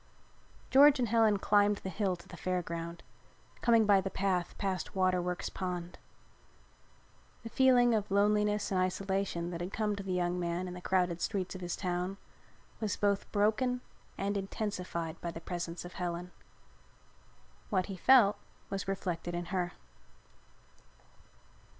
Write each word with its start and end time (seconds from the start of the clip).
George 0.71 0.97
and 0.97 1.09
Helen 1.09 1.37
climbed 1.37 1.77
the 1.77 1.89
hill 1.89 2.15
to 2.15 2.27
the 2.27 2.35
Fair 2.35 2.63
Ground, 2.63 3.03
coming 3.61 3.85
by 3.85 4.01
the 4.01 4.09
path 4.09 4.57
past 4.57 4.95
Waterworks 4.95 5.47
Pond. 5.51 5.99
The 7.43 7.49
feeling 7.51 7.93
of 7.93 8.09
loneliness 8.09 8.71
and 8.71 8.81
isolation 8.81 9.51
that 9.51 9.61
had 9.61 9.71
come 9.71 9.95
to 9.95 10.01
the 10.01 10.11
young 10.11 10.39
man 10.39 10.67
in 10.67 10.73
the 10.73 10.81
crowded 10.81 11.21
streets 11.21 11.53
of 11.53 11.61
his 11.61 11.75
town 11.75 12.17
was 12.79 12.97
both 12.97 13.31
broken 13.31 13.81
and 14.17 14.37
intensified 14.37 15.21
by 15.21 15.29
the 15.29 15.39
presence 15.39 15.85
of 15.85 15.93
Helen. 15.93 16.31
What 17.69 17.85
he 17.85 17.95
felt 17.95 18.39
was 18.71 18.87
reflected 18.87 19.35
in 19.35 19.45
her. 19.53 19.73